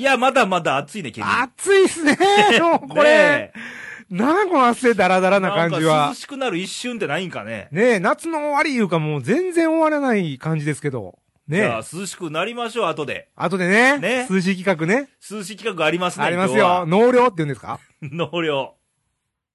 [0.00, 1.42] いや、まだまだ暑いね、ケニー。
[1.42, 2.16] 暑いっすね。
[2.58, 3.52] もうこれ、ね
[4.08, 6.14] なんこの汗だらだらえな感じは涼。
[6.14, 7.68] しくなる一瞬ってないんかね。
[7.70, 11.18] ねえ、夏の終わりいうかもう全然終わらない感じですけど。
[11.46, 11.96] ねじゃあえ。
[11.98, 13.28] 涼しくなりましょう、後で。
[13.36, 15.10] あとでね、ね涼しい企画ね。
[15.30, 16.24] 涼しい企画ありますね。
[16.24, 16.86] あります今よ。
[16.86, 17.78] 納涼って言うんですか？
[18.00, 18.74] 納涼。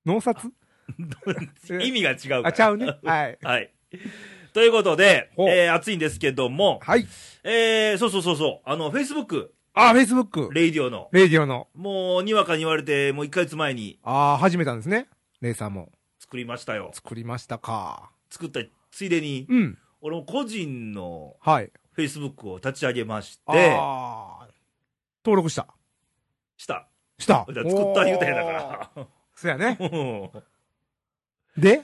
[0.06, 0.38] 納札
[1.82, 2.48] 意味が違うから。
[2.50, 2.96] あ、ちゃうね。
[3.04, 3.38] はい。
[3.42, 3.72] はい。
[4.54, 7.06] ということで、えー、暑いんですけども、はい。
[7.44, 10.52] えー、そうそうそうそう、あの、Facebook、あ、Facebook。
[10.52, 11.68] レイディオの、レイディオの。
[11.76, 15.10] もう、にわかに言われて、もう1ヶ月前にああ、始めたんですね。
[15.42, 15.92] レイさんも。
[16.18, 16.92] 作りましたよ。
[16.94, 18.10] 作りましたか。
[18.30, 19.78] 作ったついでに、うん。
[20.00, 21.72] 俺も個人のはい。
[21.98, 24.48] Facebook を立ち上げまして、ああ。
[25.26, 25.68] 登録した。
[26.56, 26.88] した。
[27.20, 27.46] した。
[27.54, 29.08] じゃあ作った言うたんやだかおー。
[29.36, 29.78] そうやね。
[29.78, 30.42] ら。
[31.62, 31.84] で？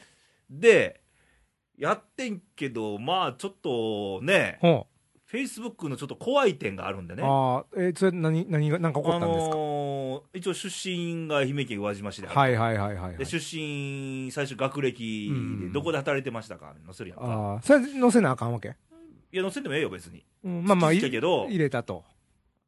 [0.49, 1.02] で、
[1.77, 4.60] やってんけど、まあ、ちょっとね、
[5.32, 7.18] ほ Facebook のちょっと怖い点があるんでう。
[7.18, 7.24] ね。
[7.24, 13.26] ああ、えーそれ何、何が、なんか起こあったんですか、のー一応出身が愛媛県宇和島市で、はいはいはいはい、はいで。
[13.26, 15.38] 出身、最初学歴で、う
[15.70, 16.73] んどこで働いてましたか？
[16.85, 17.26] 載せるやんか。
[17.26, 18.76] ああ、それ載せなあかんわけ？
[19.32, 20.26] いや、載せてもええよ、別に。
[20.43, 22.04] うん、まあまあ、好いきだけど入れたと。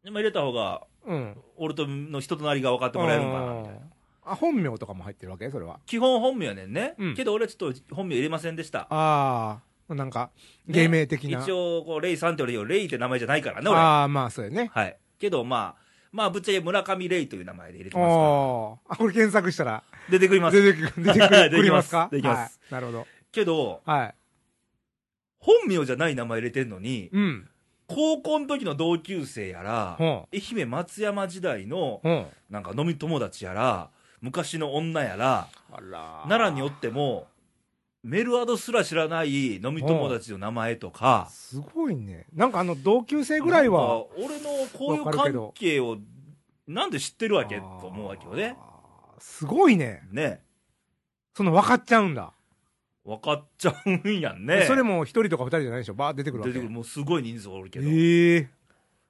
[0.03, 1.38] でも入れた方が、うん。
[1.58, 3.80] 俺との人となりが分かってもらえるんかな、みたいな。
[4.25, 5.50] あ、本名とかも入ってるわけ？
[5.50, 5.80] それは。
[5.86, 6.95] 基本本名やねんね。
[6.98, 8.81] うんけど俺はちょっと本名入れませんでした。
[8.81, 10.31] ああ、なんか、
[10.67, 11.42] ね芸名的な。
[11.42, 13.78] 一応、こう、レイさんって俺よ、レイって名前じゃないからね、俺。
[13.80, 14.70] ああ、まあ、そうやね。
[14.73, 14.98] はい。
[15.20, 19.84] けど、まあ、まあ、ぶっちゃけ村上レイという名前で入れてますかおーあ、これ検索したら、ら。
[20.09, 20.61] 出てくります。
[20.61, 22.08] 出てくる、出てくり ますか？
[22.11, 22.73] できますはい。
[22.73, 23.08] なるほど。
[23.31, 24.16] けど、はい。
[25.39, 27.50] 本名じゃない名前入れてんのに、うん。
[27.88, 32.02] 高校の時の同級生やら、ほ愛媛松山時代の。
[32.50, 33.89] なんか飲み友達やら、
[34.22, 35.48] 昔の女やら
[36.30, 37.28] 奈良におっても、
[38.04, 42.26] メルアドすら知らない飲み友達の名前とか、すごいね。
[42.34, 44.06] なんかあの、同級生ぐらいは。
[44.18, 45.98] 俺の交友関係を
[46.67, 48.58] なんで知ってるわけと思うわけよね。
[49.20, 50.04] すごいね。
[50.11, 50.42] ね。
[51.33, 52.33] その分かっちゃうんだ。
[53.05, 54.66] 分かっちゃうんやんね。
[54.67, 56.54] それも一人とか二人じゃないでしょバー出てくるわけ。
[56.54, 57.88] 出てくる、もうすごい人数おるけど。
[57.89, 58.50] ええ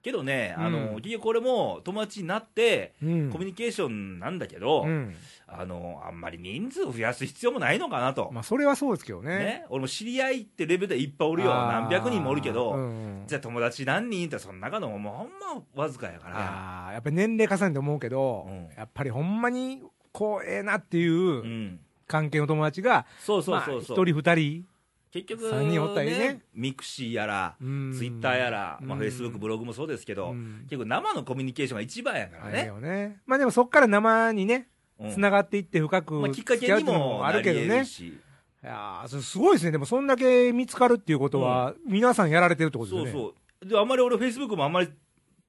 [0.04, 3.30] けどね、あの、うん結局これも友達になって、うん。
[3.32, 5.16] コミュニケーションなんだけど、うん。
[5.48, 8.30] あの、あんまり人数増やす必要もないのかなと。
[8.34, 9.38] まあ、それはそうですけどね。
[9.38, 9.66] ね。
[9.70, 11.50] 俺も知り合いってレベルでいっぱいおるよ。
[11.54, 15.28] 何百人もおるけど、うんじゃあ友達何人ってその中のもうほん
[15.76, 16.36] まわずかやから。
[16.38, 19.82] ああ、やっぱり年齢重ねて思うけど、うんやっぱりほんまに、
[20.12, 24.06] こう、ええなっていううん関係の友達が、そうそうまあ一そうそう。
[24.06, 24.66] 人二人、
[25.14, 32.66] 結局、三人おったらいいねミクシーやら、うんツイッターやら、まあ、うんフェイスブック、ブログもそうですけど、うん結構生のコミュニケーションが一番やからね。
[32.66, 33.22] よね。
[33.28, 34.68] まあでもそっから生にね、
[35.00, 37.66] うんつながっていって深くまあ、きっかけにもあるけどね。
[37.66, 39.72] いやーそれすごいですね。
[39.72, 43.12] でもそんだけ見つかるっていうことは、皆さんやられてるってことですよね。
[43.12, 43.22] そう
[43.62, 43.70] そう。
[43.70, 44.90] で、あんまり俺、フェイスブックもあんまり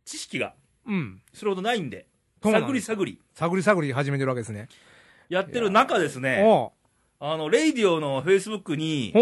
[0.05, 0.55] 知識が
[0.87, 1.23] うん。
[1.33, 2.07] それほどないんで、
[2.43, 4.69] 探り探り探り探り始めてるわけですね。
[5.29, 6.73] やってる中ですね、お
[7.21, 9.13] あの、レイディオのフェイスブックに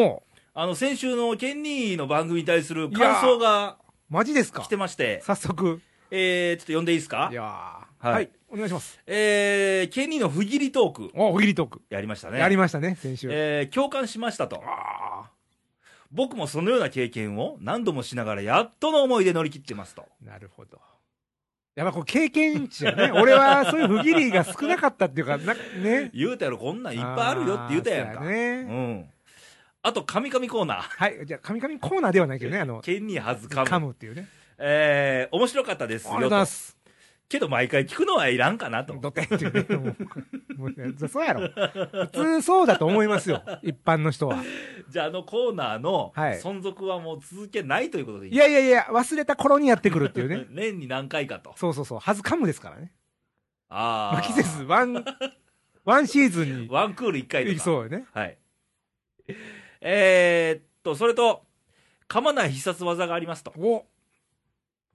[0.54, 3.78] あの、先週のケンニーの番組に対する感想が
[4.10, 4.62] マジですか？
[4.62, 5.80] 来てまして、早速。
[6.10, 7.28] えー、ちょっと読んでいいですか？
[7.32, 8.30] いやーはいはい。
[8.50, 9.00] お願いします。
[9.06, 11.80] えー、ケンニーの不義理トーク、お、おぎりトーク。
[11.88, 12.38] やりましたね。
[12.38, 13.28] やりましたね、先週。
[13.32, 14.62] えー共感しましたと。
[14.66, 15.30] あ
[16.10, 20.04] 僕もそのような経験を何度もしながらやっとの思いで乗り切ってますと。
[20.22, 20.78] ーなるほど。
[21.74, 23.10] やっぱこう経験値やね。
[23.18, 26.10] 俺はそういう不義理が少なかったっていうか、なね。
[26.12, 28.20] 言うたやろ、こんなんいっぱいあるよって言うたやんか。
[28.20, 28.76] あーそう。
[28.76, 29.08] ん。
[29.82, 30.82] あと、カミカミコーナー。
[30.82, 31.26] はい。
[31.26, 33.68] じゃあ、神々コーナーではないけどね、あの、ケンニーはずかむ。
[33.68, 34.28] 噛むっていうね。
[34.58, 36.52] えー、面白かったですよありがとうございまと。
[36.52, 36.82] す。
[37.28, 38.94] けど、毎回聞くのはいらんかなと。
[38.94, 39.76] どてっていうね。
[39.76, 41.48] もうもうそうやろ。
[41.48, 43.42] 普通そうだと思いますよ。
[43.64, 44.44] 一般の人は。
[44.88, 50.46] じゃあ、あのコーナーのはい存続はもう続けないということでいいいやいやいや、忘れた頃にやってくるっていうね。
[50.52, 51.54] 年に何回かと。
[51.56, 51.98] そうそうそう。
[51.98, 52.92] 必ず噛むですからね。
[53.70, 54.12] ああ。
[54.12, 55.04] まあ、季節、ワン、
[55.84, 56.68] ワンシーズンに。
[56.68, 57.60] ワンクール1回とか。
[57.60, 58.04] そうよね。
[58.12, 58.36] はい。
[59.82, 61.42] えー、っと、それと、
[62.08, 63.52] 噛まない必殺技がありますと。
[63.58, 63.84] お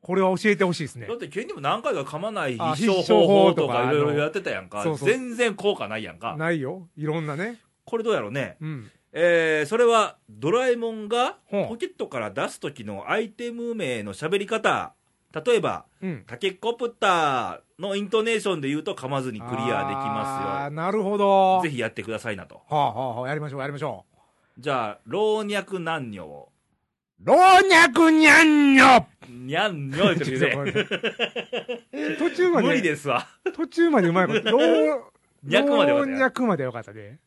[0.02, 1.16] これは教えてほしいですねだ。
[1.16, 4.84] って、ケンにも何回か噛まない必あ勝方法とかかいろいろやってたやんか。
[4.84, 6.36] そうそう全然効果ないやんか。
[6.38, 6.88] ないよ。
[6.96, 7.60] いろんなね。
[7.86, 8.58] これどうやろうね。
[8.62, 8.92] うん。
[9.12, 14.94] えー、それは、ドラえもんがポケットから出す時のアイテム名の喋り方。
[15.46, 16.24] 例えば、うん。
[16.28, 21.62] タケコプターのイントネーションで言うと噛まずにクリアできあまーなるほど。
[21.62, 21.70] すよ。
[21.72, 22.62] ぜひやってくださいなと。
[22.70, 24.06] はあはあはあ、やりましょう、やりましょ
[24.60, 26.50] じゃあ、老若男女を。
[27.24, 27.26] う。
[27.28, 30.12] 老若にゃんにょにゃんにょ。
[30.12, 33.28] っと待って途中まで、無理ですわ。
[33.56, 34.52] 途中までうまいこと。
[34.52, 35.12] 老、
[35.46, 36.22] 若までは老ね。
[36.22, 37.20] 若までよかったね。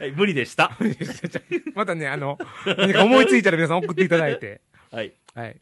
[0.00, 0.76] はい、無理でした。
[1.74, 4.62] またね、あの、何か思いついたら皆さん送っていただいて。
[4.90, 5.12] はい。
[5.34, 5.56] はい。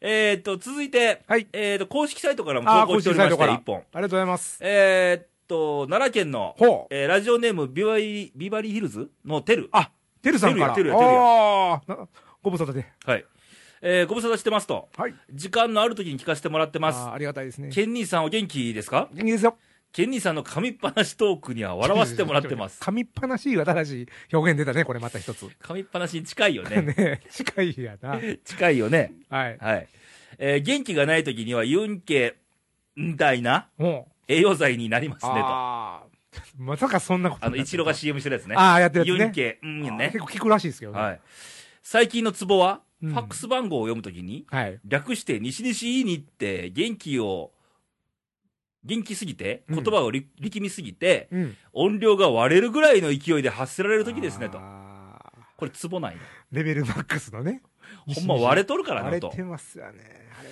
[0.00, 1.46] えーっと、続いて、はい。
[1.52, 3.76] えーっと、公式サイトからも投稿しておりまして、一本。
[3.76, 4.58] ありがとうございます。
[4.62, 6.94] えーっと、奈良県の、ほう。
[6.94, 9.68] えーラジオネームビバリー、ビバリーヒルズのテル。
[9.72, 9.90] あ、
[10.28, 10.74] てるさんから。
[10.74, 12.08] てるやてるやてる
[12.42, 12.86] ご無沙汰で。
[13.04, 13.24] はい。
[13.80, 14.88] えーご無沙汰してますと。
[14.96, 15.14] はい。
[15.32, 16.98] 時間のある時に聞かせてもらってます。
[16.98, 17.70] あーありがたいですね。
[17.70, 19.08] ケンニーさんお元気ですか？
[19.12, 19.56] 元気ですよ。
[19.90, 22.78] ケンニーさんの噛みっぱなしトークには笑わせてもらってます。
[22.84, 25.46] 噛みっぱなしいが正しい表現出たね、これまた一つ。
[25.46, 26.82] 噛みっぱなしに近いよね。
[26.96, 28.20] ね近いやな。
[28.44, 29.12] 近いよね。
[29.30, 29.58] はい。
[29.58, 29.88] はい。
[30.38, 32.36] えー元気がない時にはユンケ
[32.96, 33.68] みたいな。
[34.28, 35.38] 栄養剤になりますねと。
[35.38, 36.07] ああ。
[36.56, 38.54] まさかそんなことあの、イチローが CM してるやつね。
[38.56, 39.24] ああ、やってるやつね。
[39.24, 40.18] ユンケ、うんね結。
[40.18, 41.00] 構聞くらしいですけどね。
[41.00, 41.20] はい。
[41.82, 44.80] 最近のツボは、うんファックス番号を読むときに、はい。
[44.84, 47.52] 略して西西いいにって元気を、
[48.84, 51.56] 元気すぎて、うん言葉をり力みすぎて、うん。
[51.72, 54.58] 音量が割れるぐらいの勢いで発せられるときですねと。
[54.60, 56.20] あーこれツボないの。
[56.52, 57.62] レベルマックスのね。
[58.06, 59.48] ほんま割れとるからなと割れて。
[59.48, 60.28] ますよね。
[60.38, 60.48] あれ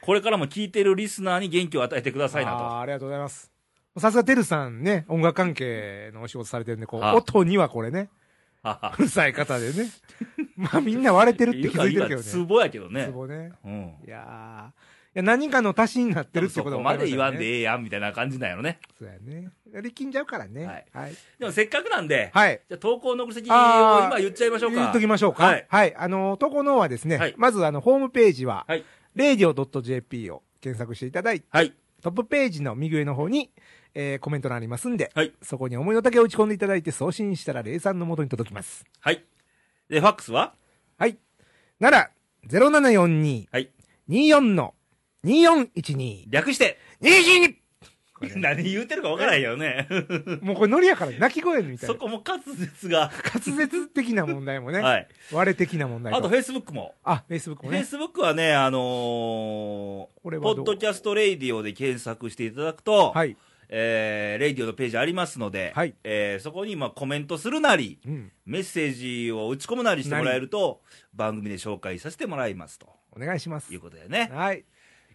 [0.00, 2.58] これからも聞いてるリスナーに元気を与えてくださいなと。
[2.58, 3.49] あーありがとうございます。
[3.98, 8.08] さすがてるさんね、音楽関係のお仕事されてるんで、こう、あ音にはこれね、
[8.62, 9.90] ははうるさい方でね。
[10.56, 12.22] まあみんな割れてるって気づいてるけどね。
[12.22, 13.12] ツボやけどねツ。
[13.12, 13.52] ボね。
[13.64, 13.94] うん。
[14.06, 14.80] いやー
[15.12, 18.78] いや、何かの足しになってるってそことこまで言わんえでええやんみたいな感じなんやろね。
[18.96, 19.50] そうやね。
[19.72, 20.66] 力んじゃうからね。
[20.66, 21.14] はいはい。
[21.38, 22.60] でもせっかくなんで、はい。
[22.68, 24.76] じゃあ投稿の送り先を今言っちゃいましょうか。
[24.76, 25.44] 言っときましょうか。
[25.44, 25.96] ははいい。
[25.96, 28.84] あの、投稿の方はですね、はいまずあの、ホームページは、はい。
[29.16, 31.74] radio.jp を検索していただいて、はい。
[32.02, 33.50] トップページの右上の方に、
[33.94, 35.32] えーコメント欄ありますんで、はい。
[35.42, 38.84] そこに思いの丈を打ち込んでいただいて送信したら03の元に届きます。
[39.00, 39.24] はい。
[39.88, 40.54] で、ファックスは？
[40.98, 41.18] はい。
[41.78, 42.10] なら、
[42.48, 43.70] 0742-24はい。
[44.54, 44.74] の
[45.24, 46.24] 2412。
[46.30, 47.54] 略して、22!
[48.36, 49.88] 何言うてるか分からんよね。
[50.42, 51.94] もうこれノリやから泣き声みたいな。
[51.94, 53.10] そこも滑舌が。
[53.24, 55.08] 滑舌的な問題もね、はい。
[55.32, 56.94] 割れ的な問題あと、フェイスブックも。
[57.02, 57.78] あ、Facebook もね。
[57.78, 63.38] フェイスブックはね、あのー、これはポッドキャストレイディオで検索していただくと、はい。
[63.72, 68.32] えー、レイディオのページありますので、はいえーそこにまあコメントするなり、うん。
[68.44, 70.80] メッセージを打ち込むなりしてもらえると、
[71.14, 73.76] 番組で紹介させてもらいますとお願いしますい。
[73.76, 74.64] うことでね、はい。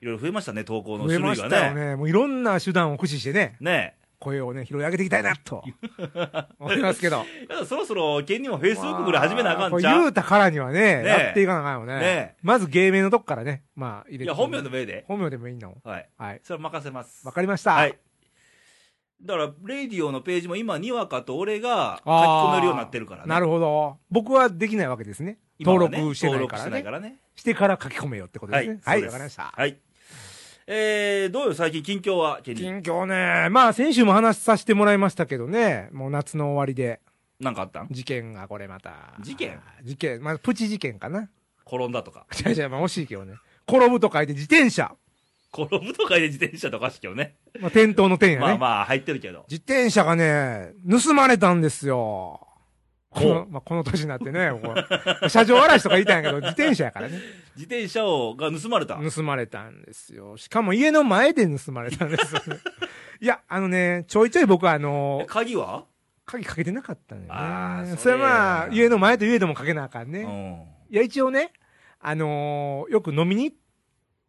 [0.01, 1.65] いろいろ増えましたね、投稿の増えま種類がね。
[1.65, 1.95] したよね。
[1.97, 5.63] もういろんな手段を駆使してね、ね声をね、拾い上げていきたいな、と
[6.57, 7.25] 思いますけど。
[7.65, 11.99] そろそろ、県にもフェイスブックぐらい始めなあかんちゃう言うたからにはね、ねやっていかなあかんよね。
[11.99, 14.23] ねまず芸名のとこからね、まあ入れて。
[14.23, 15.05] いや、本名でもええで。
[15.07, 15.77] 本名でもいいの。
[15.83, 16.09] はい。
[16.17, 16.39] はい。
[16.43, 17.25] それは任せます。
[17.25, 17.73] わかりました。
[17.73, 17.97] はい。
[19.21, 23.29] だから、レイディオのページも今、にわかと俺が書き込めるようになってるからね。
[23.29, 23.97] なるほど。
[24.11, 25.39] 僕はできないわけですね。
[25.59, 26.83] ね録してないから登録してないね。
[26.83, 27.19] からね。
[27.35, 28.79] してから書き込めよってことですね。
[28.83, 29.53] はい、そうですわかりました。
[29.55, 29.77] はい。
[30.67, 32.39] えー、どうよ、最近近況は。
[32.43, 37.01] 近況ね、まあ先週も話させてもらいましたけどね、もう夏の終わりで、
[37.39, 37.87] なんかあったん？
[37.91, 39.13] 事件がこれまた。
[39.19, 39.59] 事件？
[39.83, 40.23] 事件。
[40.23, 41.29] まあプチ事件かな。
[41.67, 42.25] 転んだとか。
[42.45, 43.35] 違う違う、まあ惜しいけどね。
[43.67, 44.95] 転ぶと書いて自転車。
[45.63, 47.35] 転ぶとかで自転車とかしけどね。
[47.59, 48.41] まあ転倒の点やね。
[48.45, 49.45] まあまあ、入ってるけど。
[49.49, 52.41] 自転車がね、盗まれたんですよ。
[53.09, 54.51] こほの、まあ、この年になってね、
[55.29, 57.13] 車上荒らしとか言いたんやけど、自転車やからね。
[57.55, 58.97] 自転車を、が盗まれた。
[58.97, 60.35] 盗まれたんですよ。
[60.35, 62.59] しかも家の前で盗まれたんですよね。
[63.21, 65.85] いや、あのね、ちょいちょい僕はあえの、鍵は？
[66.25, 67.47] 鍵かけてなかったんだよね。
[67.47, 70.23] あーそれはまあ、家の前と家でもかけなあかんうね。
[70.23, 70.65] ん。
[70.89, 71.53] いや、一応ね、
[72.01, 73.57] あのーよく飲みに行っ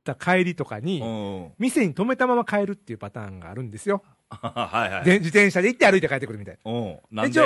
[0.07, 1.53] た帰りとかに、うん。
[1.59, 4.03] 店に止めたまま帰るっていうパターンがあるんですよ。
[4.31, 5.05] はいはい。
[5.05, 6.73] で、自転車で行って歩いて帰ってくるみたいな。
[6.73, 6.99] うん。
[7.11, 7.41] なんで？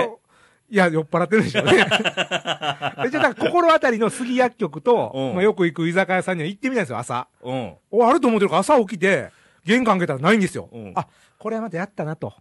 [0.73, 1.73] いや、酔っ払ってるでしょうね。
[1.83, 1.85] 一応、
[3.11, 7.27] だから心当たりの杉薬局と、うんまあ、よく行く居酒屋さんには行ってみたんですよ、朝。
[7.43, 7.75] うん。
[7.91, 9.31] お、あると思ってるから朝起きて、
[9.65, 10.69] 玄関開けたらないんですよ。
[10.73, 12.35] うんあ、これはまたやったなと。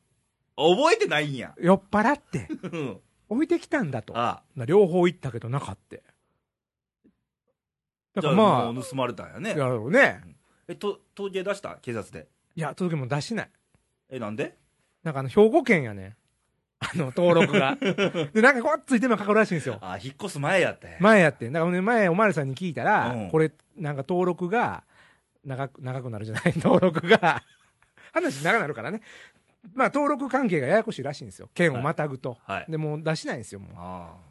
[0.55, 1.55] 覚えてないんや。
[1.59, 2.99] 酔っ払って、うん。
[3.29, 4.13] 置いてきたんだと。
[4.15, 5.97] あな両方行ったけどなかった。
[8.13, 9.55] だからまあ、もう盗まれたんやねや。
[9.67, 10.21] ろうね。
[10.67, 11.77] え、と、統計出した？
[11.81, 12.27] 警察で？
[12.55, 13.49] いや、届けも出しない。
[14.09, 14.57] え、なんで？
[15.03, 16.15] なんかあの、兵庫県やね。
[16.79, 17.75] あの、登録が。
[18.33, 19.77] で、なんかこうついてるのかかるらしいんですよ。
[19.81, 20.97] あ、引っ越す前やって。
[20.99, 21.53] 前やってん。
[21.53, 24.83] だからね、前、おまわりさんに聞いたら、うんこれ、なんか登録が、
[25.45, 26.53] 長く、長くなるじゃない？
[26.57, 27.43] 登録が、
[28.13, 29.01] 話長くなるからね。
[29.73, 31.49] まあ、登録関係がややこしいらしいんですよ。
[31.53, 32.37] 県をまたぐと。
[32.45, 32.65] はい。
[32.71, 33.71] で、もう出しないんですよ、もう。
[33.75, 34.28] ああ。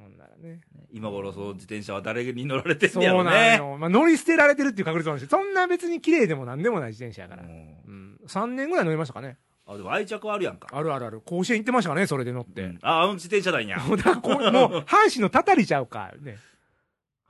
[0.00, 0.60] ほんならね。
[0.92, 3.56] 今頃その自転車は誰に乗られてんそうねやろなんね。
[3.58, 3.76] よ。
[3.78, 7.42] まあ、乗り捨てられてるっていう確率もあるし、そんな別に綺麗でもなんでもない自転車やから。
[7.42, 7.52] うんう
[7.90, 8.20] ん。
[8.26, 9.36] 3年ぐらい乗りましたかね。
[9.66, 10.68] あ、でも愛着あるやんか。
[10.72, 11.20] あるあるある。
[11.20, 12.62] 甲子園行ってましたからね、それで乗って。
[12.62, 13.78] うんあ、あの自転車なんや。
[13.78, 16.38] もうだこう、もう、阪神のたたりちゃうか、ね。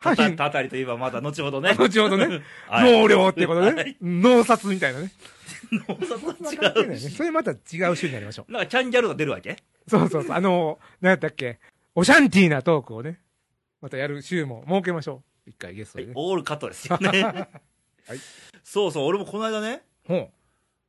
[0.01, 1.75] た阪神、たたたりといえばまた後ほどね。
[1.79, 2.41] 後ほどね。
[2.69, 3.97] はい納涼ってことでねはい。
[4.01, 5.11] 納札みたいなね。
[5.73, 6.83] 農作は。
[6.85, 7.11] 違うし。
[7.11, 7.59] それまた違う
[7.97, 9.51] 種になりましょなんかキャンギャルが出るわけ？
[9.87, 9.91] う。
[9.91, 10.33] そうそうそう。
[10.37, 11.59] あの、何やったっけ？
[11.95, 13.21] オシャンティーなトークをね、
[13.81, 15.51] またやる週も設けましょう。
[15.51, 16.13] 一回ゲストでね。
[16.15, 17.09] はいオールカットですよね。
[17.09, 17.49] はい
[18.63, 20.31] そうそう、俺もこの間ね、ほう。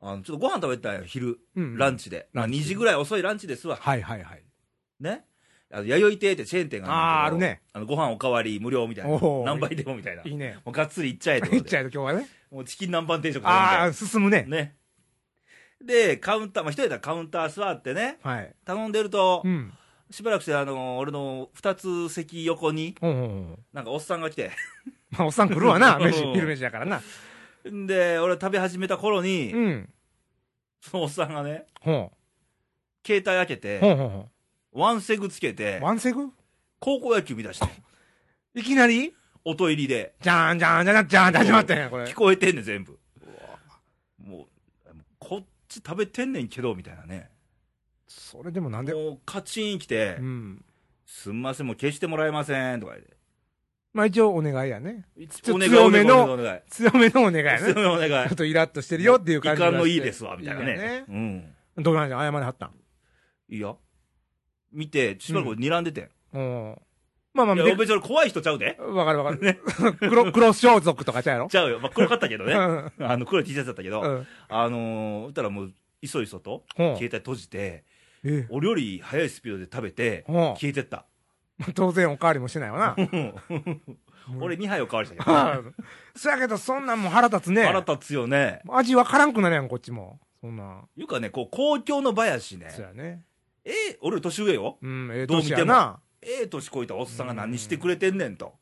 [0.01, 2.27] あのちょっとご飯食べてたんよ、昼、うんランチで。
[2.34, 3.77] まあ、ランチ2時ぐらい遅いランチですわ。
[3.79, 4.43] はいはいはい。
[5.00, 5.25] ね。
[5.74, 7.62] あの弥生亭ってチェーン店があーあるね。
[7.74, 9.12] あのご飯おかわり無料みたいな。
[9.12, 10.24] おー何倍でもみたいな。
[10.25, 10.58] いいね。
[10.65, 12.27] もうがっつりいっちゃえといっちゃえと今日はね。
[12.51, 14.50] もうチキン南蛮定食ああ、進むねで。。
[14.50, 14.75] ね。
[15.84, 18.53] で、カウンター、まあ、一人だったらカウンター座ってね、はい。
[18.65, 19.74] 頼んでるとう、ん。
[20.11, 22.95] しばらくして、あの、俺の二つ席横に。
[23.73, 24.51] なんかおっさんが来て、
[25.11, 25.95] まあ、おっさん来るわな。
[25.97, 27.01] うん飯、昼飯だからな。
[27.63, 29.89] で、俺食べ始めた頃に、うん。
[30.81, 32.11] そのおっさんがね、ほ
[33.05, 33.57] 携帯開けう。
[33.57, 34.29] て、ほうほうほ
[34.73, 35.53] ワンセグつけう。
[35.53, 36.29] て、ワンセグ？
[36.79, 37.67] 高校野球見出して、
[38.59, 39.13] いきなり？
[39.43, 42.13] 音入りで、じゃーんじゃーんじゃーんじゃーんって始まったんや、これ聞。
[42.15, 42.99] こえてんねん、全部。
[44.19, 44.47] も
[44.85, 47.29] う、こっち食べてんねんけど、みたいなね。
[48.11, 50.65] それでもなんで、もう、カチン来てう、ん。
[51.05, 53.15] すんません、もう消してもらえません、とか言って。
[53.93, 55.05] まあ一応お願いやね。
[55.49, 56.59] ょお願い、強めのお願い。
[56.69, 57.59] 強めのお願いやね。
[57.59, 58.35] 強めのお願いちょっ。
[58.35, 60.71] とイラッとしてるよっていう感じがしのいいですわ、みたいなね。
[60.71, 61.05] いいよね
[61.77, 61.83] うん。
[61.83, 62.71] どうなんじゃ謝りはったん？
[63.49, 63.75] いいや。
[64.71, 66.09] 見て、しばらく睨んでてん。
[66.33, 66.75] うん。
[67.33, 68.77] まあまあ、いや、で別に俺怖い人ちゃうで。
[68.79, 69.61] わかるわかる。
[69.99, 71.49] 黒、黒装束とかちゃうやろ？
[71.49, 71.79] ちゃうよ。
[71.81, 72.53] まあ、黒かったけどね。
[72.53, 72.91] うん。
[72.99, 74.27] あの、黒い T シャツだったけど、うん。
[74.47, 77.83] あのー、言ったらもう、いそいそと、携帯閉じて、
[78.23, 81.05] え俺より速いスピードで食べて、ほ消えてった。
[81.67, 81.73] う。
[81.73, 82.95] 当然おかわりもしてないわな。
[84.39, 85.75] 俺2杯おかわりしたけど、うん
[86.15, 87.63] そやけど、そんなんも腹立つね。
[87.63, 88.61] 腹立つよね。
[88.69, 90.19] 味わからんくなるやん、こっちも。
[90.41, 90.89] そんなん。
[90.95, 92.69] いうかね、こう、公共の場やしね。
[92.69, 93.23] そうやね。
[93.63, 94.77] ええ俺年上よ。
[94.81, 95.99] うん、ええどう見てもな。
[96.21, 98.53] ええ年こいたおっさんが何してくれてんねんと。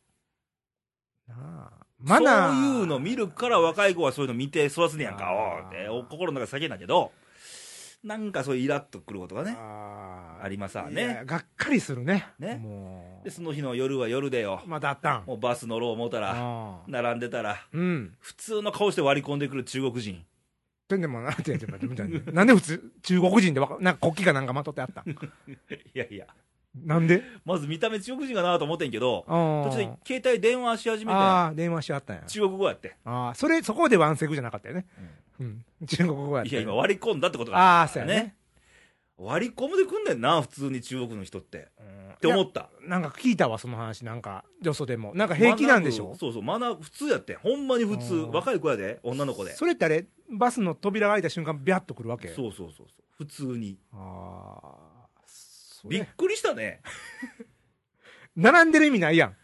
[1.27, 1.35] な
[1.71, 2.53] あマナー。
[2.53, 7.11] そういうの見るから若い子はそういうの見て育つねやんか、おうってお心の中叫んだけど、
[8.03, 11.01] なんかそういうイラッとくることがね、ありますわいね。
[11.03, 12.27] やがっかりするね。
[12.39, 14.69] ねもで、その日の夜は夜でよう。。
[14.69, 15.25] またあったん。
[15.25, 18.15] もうバス乗ろう思ったら、並んでたら、うん。
[18.19, 20.23] 普通の顔して割り込んでくる中国人。
[20.87, 22.19] てんでもな、てんでもな、みたいな。
[22.31, 25.01] なんで普通、中国人でわか、なんか国旗かなんかまとってあった？
[25.01, 25.15] ん い
[25.93, 26.25] やいや、
[26.75, 27.21] なんで？
[27.43, 29.89] まず見た目中国人かなと思ってんけど、途途中で
[30.19, 32.23] 携帯電話し始めて、ああ、電話しはったんや。
[32.27, 32.95] 中国語やって。
[33.03, 34.85] ああ、それ、そこでワンセグじゃなかったよね。
[35.39, 35.65] うん。
[35.87, 38.35] 中国語やったいや、今割り込んだってことだああ、そうやね。
[39.17, 41.69] 割り込むでくんねんな、普通に中国の人って。
[41.79, 42.69] うんって思った。
[42.81, 44.03] いやなんか聞いたわ、その話。
[44.03, 45.13] なんか、よそでも。
[45.15, 46.15] なんか平気なんでしょ？
[46.19, 47.37] そうそう、学ぶ、普通やってん。
[47.37, 48.13] ほんまに普通。
[48.15, 49.55] うん若い子やで、女の子で。
[49.55, 52.27] それってあれ、バスの扉が開いた瞬間、ビャッとくるわけ？
[52.27, 53.03] そうそうそうそう。
[53.17, 53.77] 普通に。
[53.93, 55.07] ああ、
[55.87, 56.81] びっくりしたね。
[58.35, 59.29] 並んでる意味ないやん。
[59.29, 59.37] ね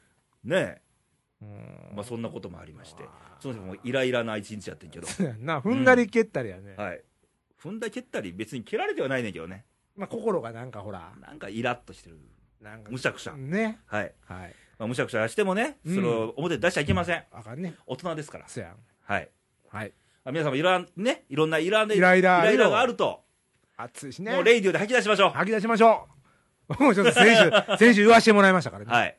[0.44, 0.82] うんえ。
[1.96, 3.04] まあそんなこともありまして。
[3.40, 5.08] その時もイライラな一日やってんけど。
[5.08, 6.76] そうやんな、踏んだり蹴ったりやね。
[6.78, 7.02] はい。
[7.62, 9.66] 踏んだ蹴ったり、別に蹴られてはないねんけどね。
[9.96, 12.20] まあ、心がなんかほら、なんかイラッとしてる。
[12.62, 12.92] なんか。
[12.92, 13.34] むしゃくしゃ。
[13.34, 13.80] ね。
[13.86, 14.14] はい。
[14.26, 14.56] はい。
[14.78, 17.24] まあ、むしゃくしゃしてもね、うんそれを表に出しちゃいけません。
[17.32, 17.76] あかんね。
[17.86, 18.48] 大人ですから。
[18.48, 18.76] そうやん。
[19.04, 19.30] はい。
[19.70, 19.94] はい。
[20.24, 23.24] まあ、皆さんもいらん、ね、いろんなイライライライラがあると、
[23.78, 24.32] 暑いしね。
[24.34, 25.30] もうレイディオで吐き出しましょう。
[25.32, 26.08] 吐き出しましょ
[26.80, 26.84] う。
[26.84, 28.92] もうちょっと先週、先週言わしてもらいましたからね。
[28.92, 29.18] はい。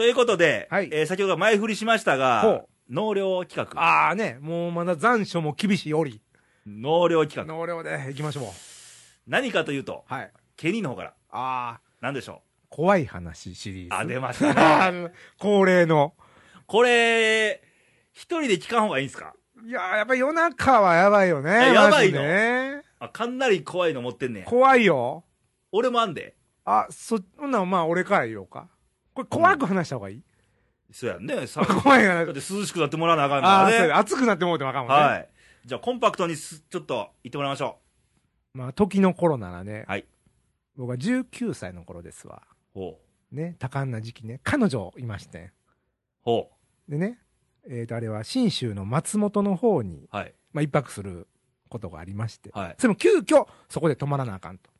[0.00, 3.78] ということで、はいえー先ほど前振りしましたほがう、納涼企画。
[3.78, 6.22] ああね、もうまだ残暑も厳しいより、
[6.66, 7.54] 納涼企画。
[7.54, 8.44] 納涼で行きましょう。
[9.26, 10.32] 何かというと、はい。
[10.56, 12.40] ケニーの方から、ああ、何でしょ
[12.70, 13.94] 怖い話シリーズ。
[13.94, 13.98] う。
[13.98, 15.12] あ、出ましたね。
[15.38, 16.14] 恒例の。
[16.66, 17.60] これ、
[18.14, 19.34] 一人で聞かん方がいいんですか？
[19.66, 21.72] いやー、やっぱり夜中はやばいよね。
[21.72, 22.22] えやばいの？
[22.22, 22.84] ね。
[23.00, 24.44] あ、かなり怖いの持ってんねん。
[24.44, 25.24] 怖いよ。
[25.72, 26.36] 俺もあんで。
[26.64, 28.70] あ、そ、ほんならまあ俺から言おうか。
[29.14, 30.22] これ怖く話した方がいい、
[30.92, 31.46] そうやんね。
[31.46, 33.88] さ怖い話だって涼しくなってもらわなあかんああ、からね。
[33.88, 35.04] や熱くなってもうてもあかんもんね。
[35.04, 35.28] はい。
[35.64, 37.78] じゃあ、コンパクトにすちょっと言ってもらいましょ
[38.54, 39.84] まあ、時の頃ならね。
[39.86, 40.04] はい。
[40.76, 42.42] 僕は19歳の頃ですわ。
[42.74, 42.78] う。
[42.78, 42.98] ほ
[43.32, 43.34] う。
[43.34, 44.40] ね、多感な時期ね。
[44.42, 45.52] 彼女いましてん。
[46.22, 46.50] ほ
[46.88, 47.18] でね、
[47.68, 50.16] えっ、と、あれは信州の松本の方に、う。
[50.16, 50.34] はい。
[50.52, 51.28] まあ、一泊する
[51.68, 52.50] ことがありまして。
[52.52, 52.74] はい。
[52.78, 54.70] それも急遽、そこで泊まらなあかんと。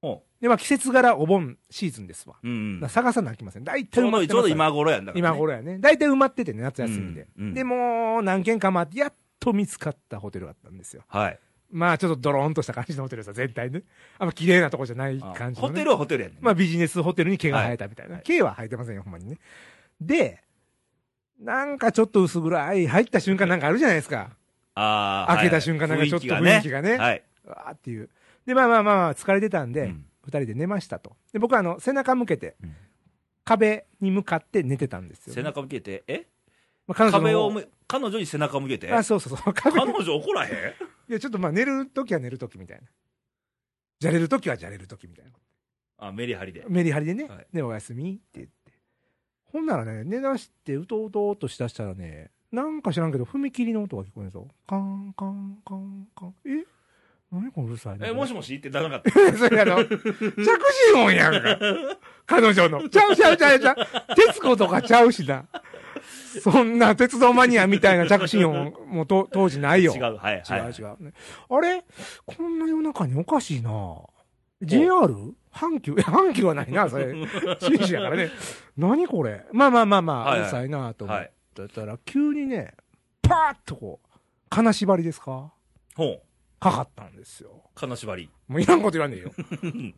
[0.00, 2.36] ほで、まあ、季節柄お盆シーズンですわ。
[2.42, 2.48] う。
[2.48, 3.64] うんだから探さなあきません。
[3.64, 5.28] 大体埋まちょうど今頃やんだから、ね。
[5.28, 5.78] 今頃やね。
[5.78, 7.26] 大体埋まっててね、夏休みで。
[7.36, 11.02] うんうんで、もう何軒か回って、やっと見つかったホテルがあったんですよ。
[11.08, 11.38] はい。
[11.70, 13.82] まあ、ちょっとドローンとした感じのホテルですよ、全体ね。
[14.18, 15.74] あんま綺麗なとこじゃないあ感じの、ね。
[15.74, 16.38] ホテルはホテルやねん。
[16.40, 18.14] まあ、ビジネスホテルに毛が生えたみたいな。
[18.14, 19.38] はい毛は生えてませんよ、ほんまにね。
[20.00, 20.42] で、
[21.40, 24.30] なんかちょっと薄暗い、入った瞬間なんかあるじゃないですか。
[24.74, 25.34] ああ。
[25.36, 26.96] 開けた瞬間なんかちょっと雰囲気がね。
[26.96, 27.22] はい。
[27.44, 28.08] わーっていう。
[28.48, 31.16] で、まあまあまあ、疲れてたんで、二、うん人で寝ましたと。
[31.32, 32.74] で、僕はあの、背中向けて、うん
[33.44, 36.26] 壁に向かって寝てたんですよ、背中向けて、え？
[36.86, 38.92] まあ、彼女をむ、彼女に背中向けて？
[38.92, 39.52] あ、そうそうそう。
[39.56, 40.52] 壁彼女怒らへん？
[41.08, 42.86] いや、ちょっとまあ寝るときは寝るときみたいな。
[44.00, 45.30] じゃれるときはじゃれるときみたいな。
[45.96, 46.66] あ、メリハリで。
[46.68, 47.24] メリハリでね。
[47.24, 48.72] はいで、おやすみって言って。
[49.44, 54.46] ほんならね、寝だして、うとうとうとしだしたらね、なんか知らんけど、踏切の音が聞こえるぞ。
[54.66, 56.34] カンカンカンカン。
[56.44, 56.66] え？
[57.30, 58.06] 何このうるさいの？
[58.06, 59.98] え、もしもしってならなかっ それあの、着
[60.94, 61.58] 信音やんか。
[62.26, 62.88] 彼女の。
[62.88, 63.76] ちゃうちゃうちゃうちゃう。
[64.14, 65.44] 徹子とかちゃうしな。
[66.42, 69.92] そんな鉄道マニアみたいな着信音もと 当時ないよ。
[69.92, 69.98] た。
[69.98, 70.60] 違う、はい、違はい。
[70.68, 71.12] う違う、ね。
[71.50, 71.84] あれ？
[72.24, 73.70] こんな夜中におかしいな
[74.62, 74.90] JR?
[75.52, 75.92] 阪急？
[75.98, 77.14] え、阪急はないな、それ。
[77.60, 78.30] 紳士やからね。
[78.76, 79.44] 何これ？
[79.52, 81.30] まあまあまあまあ、うるさいなと思っはい。
[81.54, 82.74] てたら、急にね、
[83.22, 84.18] パーッとこう、
[84.48, 85.52] 金縛りですか？
[85.96, 86.22] ほう。
[86.60, 87.70] かかったんですよ。
[87.74, 88.30] 金縛り。
[88.48, 89.32] もういらんこと言わんねえよ。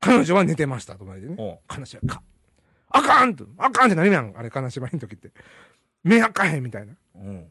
[0.00, 1.36] 彼女は寝てました、隣でね。
[1.36, 2.22] ほ金縛りか。
[2.90, 5.32] あかんと、あかんって何やん、あれ、金縛りの時って。
[6.02, 6.92] 目開かへんみたいな。
[6.92, 6.96] う。
[7.18, 7.48] うん。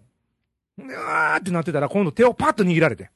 [0.79, 3.11] うわーってなってたら、今度手をパッと握られて。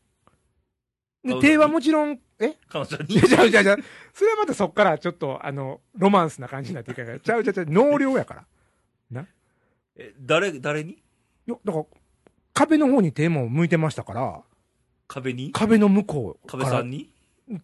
[1.24, 2.58] で、あ手はもちろん、え？
[2.68, 3.22] 彼女に。
[3.22, 3.84] ちゃうちゃうちゃう。
[4.14, 7.20] それはまたそっからちょっと、あの、ロマンスな感じになっていくから。
[7.20, 8.46] ちゃうちゃうちゃう、納涼やから。
[9.96, 10.94] え、誰、誰に？
[10.94, 10.98] い
[11.48, 11.86] や、だから、
[12.54, 14.42] 壁の方に手も向いてましたから、
[15.14, 15.52] 壁に？
[15.52, 16.48] 壁の向こう。
[16.48, 17.10] 壁さんに？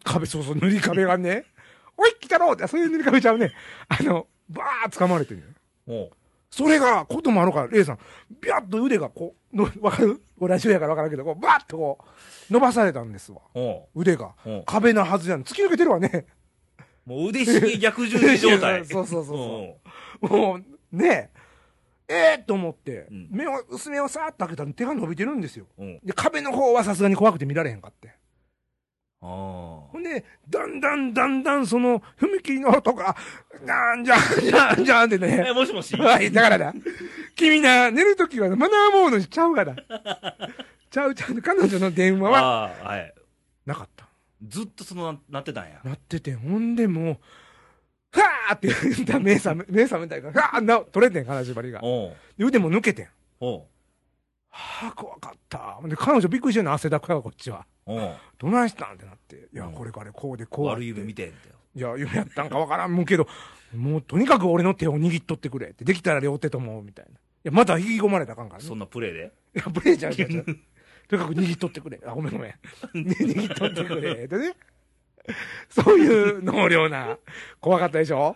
[0.04, 1.46] 壁、そうそう、塗り壁がね、
[1.98, 3.52] おい、来たろって、そういう塗り壁ちゃうね。
[3.88, 5.44] あの、バー掴まれてる
[5.86, 6.12] ほ
[6.50, 8.00] それが、こともあるから、レイさん、
[8.42, 10.22] ビャッと腕がこう、のわかる？
[10.42, 11.98] ラジオやからわからんけど、こう、バッとこ
[12.50, 13.40] う、伸ばされたんですわ。
[13.96, 14.34] 腕が。
[14.66, 15.44] 壁なはずやん。
[15.44, 16.26] 突き抜けてるわね。
[17.06, 17.10] う。
[17.10, 18.84] もう腕ひげ逆十字状態。
[18.88, 19.78] そうそうそうそ
[20.22, 21.32] う そもう、ね
[22.10, 25.66] え、えー、と思って、うん目を、薄目をさーっと開けたら手が伸びてるんですよ。
[25.78, 25.88] うん。
[25.88, 26.00] うん。
[26.04, 28.16] で、壁の方はさすがに怖くて見られへんかって。
[29.20, 33.16] あほんで、だんだんだんだんその、踏切の音が、
[33.66, 35.18] なんじゃんじゃんじゃんってあ。
[35.18, 35.54] ねえ、。
[35.54, 35.96] もしもし？
[35.98, 36.74] はい、だからだ。
[37.36, 39.76] 君な、寝るときはマナーモードにちゃうがだ。
[40.92, 41.42] ちゃうちゃう。
[41.42, 43.14] 彼女の電話は、はい。
[43.66, 44.08] なかった。
[44.48, 45.82] ずっとそのな、なってたんや。
[45.84, 47.18] なってて、ほんでもう、
[48.12, 51.80] はーって言った目覚め、目覚めたから、はーな、取れてん、金縛りが。
[51.84, 52.16] おう。
[52.38, 53.08] で腕も抜けてん。
[53.40, 53.62] おう。
[54.50, 55.80] はあ、怖かった。
[55.88, 57.66] で、彼女びっくりしてんの、汗だくやわ、こっちは。
[57.86, 58.16] おう。
[58.40, 59.50] どないしたんってなって。
[59.54, 60.66] いや、うんこれからこうでこう。
[60.66, 61.56] 悪い夢見てんだよ。
[61.76, 63.28] いや、夢やったんかわからんもんけど、
[63.76, 65.86] もうとにかく俺の手を握っとってくれって。
[65.86, 67.12] できたら両手とも、みたいな。
[67.12, 68.68] いや、まだ引き込まれたかんからね。
[68.68, 69.32] そんなプレイで？
[69.56, 70.46] いや、プレイちゃうちゃうちゃう。
[70.46, 70.52] と
[71.16, 72.00] にかく握っとってくれ。
[72.06, 72.52] あ、ごめんごめん。
[73.06, 74.28] ね握っとってくれ。
[74.28, 74.56] でね。
[75.70, 77.18] そういう能量な、
[77.60, 78.36] 怖かったでしょ？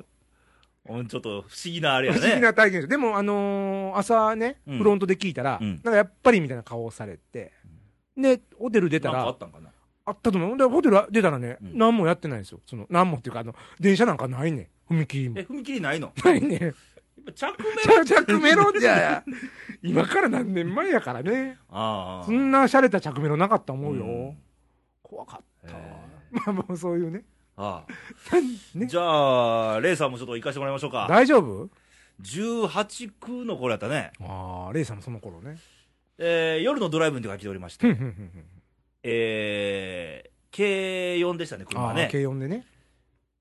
[0.89, 2.41] うんちょっと不思議なあれや不思議ね。
[2.41, 2.87] な体験です。
[2.87, 7.51] でも、あのー朝ね、うんフロントで聞いたら、うんなんかやっぱりみたいな顔をされて、
[8.17, 9.69] で、ホテル出たらなんかあっ、たんかな？
[10.05, 10.57] あったと思う。
[10.57, 12.59] で、ホテル出たらね、うん何もやってないんですよ。
[12.65, 14.93] その、何もっていうか、あの、電車なんかないねん。
[14.93, 15.43] 踏切もえ、。
[15.43, 16.11] 踏切ないの？
[16.23, 16.61] ないねん。
[16.63, 16.73] やっ
[17.27, 17.45] ぱ着
[17.99, 19.23] メちゃ 着メロじゃ、
[19.83, 21.59] 今から何年前やからね。
[21.69, 22.25] ああ。
[22.25, 24.03] そんな洒落た着メロなかったと思うよ。
[24.03, 24.37] うん
[25.03, 26.10] 怖かったわへ。
[26.31, 27.23] まあもうそういうね。
[27.57, 28.77] ああ。
[28.77, 31.07] ねじゃあ、レイさんもちょっと行かしてもらいましょうか。
[31.09, 31.69] 大丈夫
[32.21, 34.11] ？18区の頃やったね。
[34.21, 35.57] ああ、レイさんもその頃ね。
[36.17, 37.97] えー、夜のドライブに書いておりまして、
[39.03, 42.09] えー、K4 でしたね、車ね。
[42.11, 42.65] 軽音でね。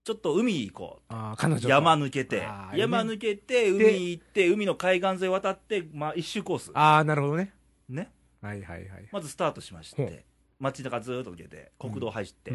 [0.02, 1.70] ちょっっと海行こああ、彼女とう。
[1.70, 2.42] 山抜けて
[2.74, 6.70] 山抜けて、海行って、海の海岸沿い渡って、まあ一周コース。
[6.74, 7.52] ああ、なるほどね。
[7.88, 8.10] ね。
[8.40, 9.08] はいはいはい。
[9.12, 10.24] まずスタートしまして、
[10.60, 12.52] 街中ずーっと抜けて、国道走って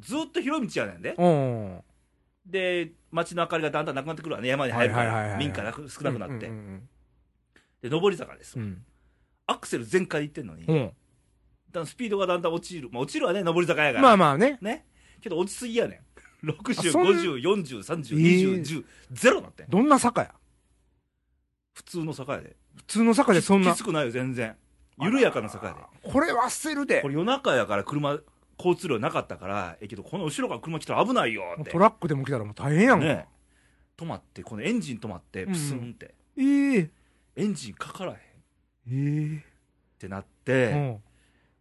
[0.00, 1.14] ずーっと広い道やねんで。
[1.18, 1.76] うん。
[1.76, 1.84] お
[2.46, 6.52] で、街の明かりがだんだんなくなってくるわね、山に入るから、はいはいはいはい民家が少なくなってう。
[6.52, 6.88] ん
[7.82, 8.62] で、上り坂ですう。
[8.62, 8.82] ん
[9.46, 10.82] アクセル全開で行ってんのに、うんうん。
[10.84, 10.92] だん
[11.72, 12.88] だんスピードがだんだん落ちる。
[12.90, 14.02] まあ落ちるわね、上り坂やから。
[14.02, 14.58] まあまあね。
[14.60, 14.86] ね。
[15.20, 16.02] けど落ちすぎやね
[16.44, 16.48] ん。
[16.48, 19.68] 60、あそん50、40、30、えー20、10、ゼロなってん。
[19.68, 20.32] どんな坂や？
[21.74, 22.56] 普通の坂やで。
[22.76, 23.76] 普通の坂でそんなき。
[23.76, 24.56] つくないよ、全然。
[25.00, 25.80] 緩やかな坂やで。
[26.10, 27.08] これは焦るでこ。
[27.08, 28.18] れ夜中やから車、
[28.58, 31.70] 交通量なかったから、ええけど、この後ろから車来たら危ないよって。
[31.70, 33.04] トラックでも来たらもう大変やんか。
[33.06, 33.26] ね
[33.96, 36.14] 止まって、このエンジン止まって、プスンって。
[36.36, 36.90] ええ
[37.36, 38.20] エンジンかからへんっ
[38.90, 39.44] え
[39.98, 41.02] てなっえて、も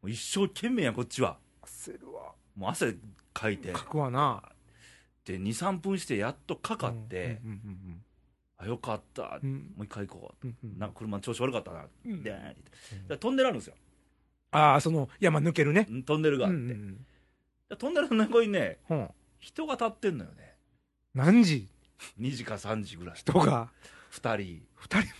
[0.03, 0.09] うん。
[0.09, 1.37] う一生懸命やん、こっちは。
[1.63, 2.33] 焦るわ。
[2.55, 2.95] もう汗
[3.33, 3.73] かいて。
[3.73, 4.43] 書くわな。
[5.25, 8.03] で、2、3分してやっとかかって、うんうん
[8.57, 9.39] あ、よかった。
[9.43, 10.47] うんうんもう一回行こう。
[10.47, 11.85] うんうんなんか車調子悪かったな。
[12.05, 12.39] うんでって
[12.91, 13.75] 言ってでトンネルあるんですよ。
[14.51, 15.87] ああ、その山抜けるね。
[15.89, 16.57] うんトンネルがあって。
[16.57, 17.05] うんうん
[17.69, 20.55] でトンネルの横にね、うんうん人が立ってんのよね。
[21.13, 21.67] 何時
[22.19, 23.15] ？2時か3時ぐらい。
[23.15, 23.69] 人が
[24.11, 24.67] ？2人。
[24.75, 25.13] 二人も？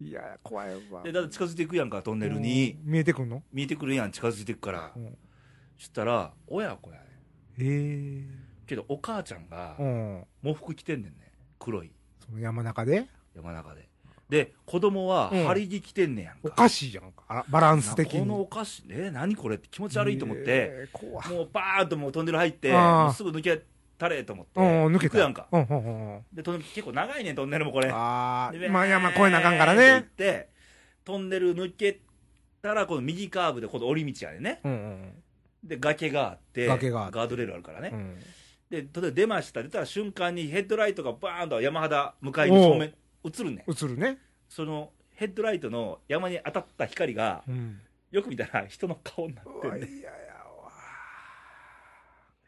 [0.00, 1.02] いや、怖いわ。
[1.02, 2.76] で、だって近づいていくやんか、トンネルに。
[2.84, 3.42] うん見えてくんの？
[3.52, 4.98] 見えてくるやん、近づいていくからう。
[5.00, 5.16] ん
[5.78, 7.04] そしたら、親子やね
[7.58, 8.24] へえ。
[8.66, 10.24] けど、お母ちゃんがうん。
[10.42, 11.32] 喪服着てんねんね。
[11.58, 11.90] 黒い
[12.26, 13.06] その山中で？
[13.34, 13.88] 山中で。
[14.28, 16.40] で、子供はうん張り着着てんねやんか。
[16.44, 17.24] おかしいじゃんか。
[17.28, 18.20] あバランス的に。
[18.20, 19.56] このお菓子、え、何これ？
[19.56, 20.88] って気持ち悪いと思って、
[21.30, 23.62] もうバーッともうトンネル入って、もうすぐ抜け
[23.98, 25.18] たれと思って、うん、抜けた。
[25.18, 25.46] やんか。
[26.32, 27.90] で、結構長いねん、トンネルもこれ。
[27.92, 30.08] あでー、まあ、山越えなあかんからって言っね。
[30.16, 30.48] て、
[31.04, 32.00] トンネル抜け
[32.62, 34.60] たら、この右カーブで、この折り道やね。
[35.62, 37.92] で、崖があって、崖があってガードレールあるからね。
[38.78, 38.92] うん。
[38.92, 43.70] で、例えば出ました、出た瞬間にヘッドライトがバーンと山肌向かいの正面、映るねん。
[43.70, 44.18] 映るね。
[44.48, 47.80] そのヘッドライトの山に当たった光が、うん。
[48.10, 50.70] よく見たら人の顔になってうわ、んね嫌やわ。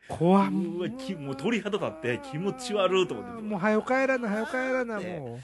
[0.09, 5.41] 怖っうわきもう鳥肌立って気持ち悪いと思ってもう、早く帰らな、早く帰らな、も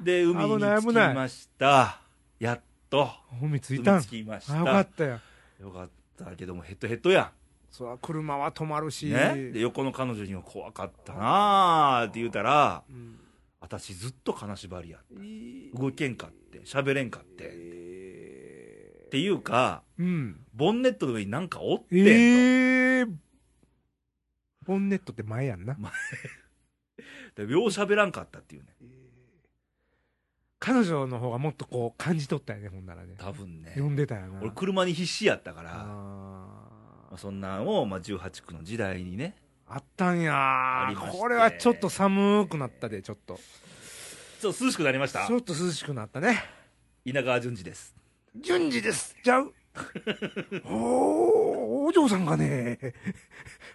[0.00, 2.00] で海に着きました
[2.38, 3.10] やっと
[3.42, 3.44] う。
[3.44, 4.08] 海着いたん海着。
[4.08, 5.20] きましあよかたったよ。
[5.60, 7.30] よかったけどもヘッドヘッドや
[7.70, 9.06] そら、車は止まるし。
[9.06, 13.18] ん、ね、で横の彼女には怖かったなーって言うたらうん。
[13.60, 15.70] 私ずっと金縛りやいい。
[15.74, 17.50] 動けんかって喋れんかって。
[17.52, 19.04] え。
[19.06, 20.40] っていうかーうん。
[20.54, 23.06] ボンネットの上になんかおってんと、ええ。
[24.66, 25.76] ボンネットって前やんな。
[27.36, 28.74] でよう喋らんかったっていうね。
[30.58, 33.14] 彼女の方がもっとこう感じ取ったよね、ほんならね。
[33.16, 33.74] 多分ね。
[33.76, 34.40] 呼んでたよな。
[34.40, 35.86] 俺車に必死やったから
[37.18, 43.38] そんなんを、まあ、18区の時代にねーあったんやこれはちょっと寒くなったで、ちょっと。
[44.40, 45.26] ちょっと涼しくなりました？
[45.26, 46.42] ちょっと涼しくなったね。
[47.04, 47.94] 稲川淳二です
[48.40, 49.16] 順次です。
[49.22, 49.52] ちゃう？
[50.64, 52.78] おー、お嬢さんがね、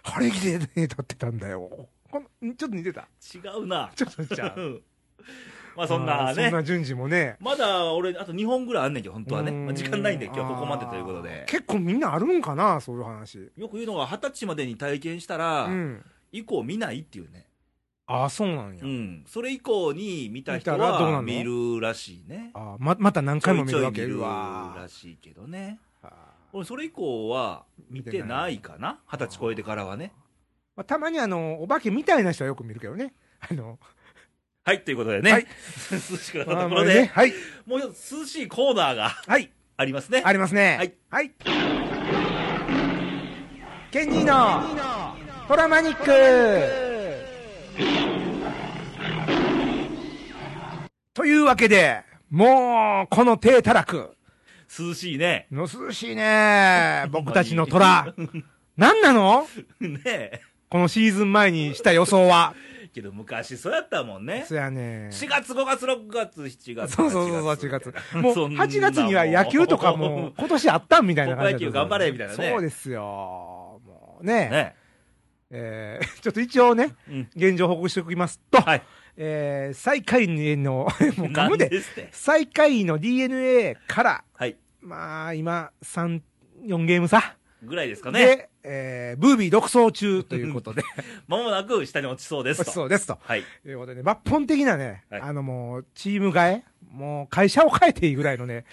[0.02, 1.88] 晴れ着でね、立ってたんだよ。
[2.10, 3.08] このちょっと似てた？
[3.34, 4.82] 違うなちょっとちゃう。
[5.76, 6.44] うんまあそんなね。
[6.44, 7.36] そんな順次もね。
[7.40, 9.66] まだ俺あと2本ぐらいあんねんけど本当はね、うん。
[9.66, 11.44] まあ、時間ないんで今日はここまでということで。
[11.48, 13.50] 結構みんなあるんかな、そういう話。
[13.56, 16.04] よく言うのが二十歳までに体験したら、うん。
[16.32, 17.46] 以降見ないっていうね
[18.06, 18.84] ああ、そうなんや。
[18.84, 19.24] うん。
[19.26, 22.50] それ以降に見た人は見るらしいね。
[22.54, 24.02] あーま、また何回も見るわけ？
[24.02, 25.80] 見るらしいけどね。
[26.52, 29.00] 俺それ以降は見てないかな？
[29.10, 30.12] 二十歳超えてからはね。
[30.76, 33.14] まあ、たまにあの、お化けみたいな人はよく見るけどね。
[33.40, 33.78] あの、
[34.66, 35.46] はいということでね、はい
[35.92, 37.32] 涼しくなったまあところで、はい。
[37.66, 39.52] もう涼しいコーナーがはい。
[39.76, 40.76] ありますねありますね。
[40.76, 40.94] はい。
[41.08, 41.30] はい。
[43.92, 45.14] ケンジーの
[45.46, 46.04] トラマニック
[51.14, 54.16] というわけで、もう、この低たらく
[54.76, 57.04] 涼しいねの涼しいね。
[57.12, 58.12] 僕たちの虎。
[58.76, 59.46] 何なの？
[59.78, 62.56] ねえこのシーズン前にした予想は。
[62.96, 64.46] けど昔そうやったもんね。
[64.48, 65.10] そやね。
[65.12, 67.94] 4月5月6月7月そうそうそう、8月。
[68.16, 73.02] もう、そんな8月には野球とかも、 今年あったんみたいな感じ野球頑張れみたいなねそうですよ。
[73.84, 74.48] もうね。
[74.48, 74.74] ね。
[75.50, 77.28] えー ちょっと一応ね、うん。
[77.36, 78.82] 現状報告しておきますと、はい。
[79.18, 80.88] えー最下位の、 もう
[81.28, 81.82] 噛むで、で
[82.12, 84.56] 最下位の DNA から、はい。
[84.80, 86.22] まあ、今、3、
[86.64, 87.35] 4ゲーム差。
[87.62, 90.82] ぐらいですかねで、えーブービー独走中ということで、
[91.26, 93.18] まもなく下に落ちそうですとそうですと。
[93.22, 98.64] はいということで、抜本的なね、はいあのもう、チーム替え、もう会社を変えていいぐらいのね、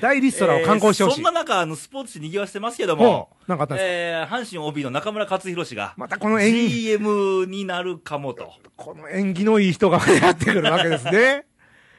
[0.00, 1.20] 大リストラを観光してほしい。
[1.20, 8.52] えーそんな中、あの、スポーツ紙賑わしてますけどもなんかあったんですか、えー、阪神 OB の中村克弘氏が、またこの演技、GM になるかもと。
[8.76, 11.44] この演技のいい人がやってくるわけですね。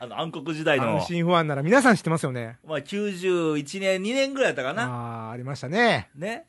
[0.02, 2.58] あの、暗黒時代の安、心不安なら皆さん知ってますよね。
[2.66, 4.88] まあ、91年、2年ぐらいやったかな。
[4.88, 6.10] ああ、ありましたね。
[6.16, 6.48] ね。